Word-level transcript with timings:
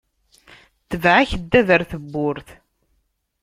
Tbeɛ 0.89 1.17
akeddab 1.19 1.67
ɣer 1.71 1.81
tebburt. 1.91 2.49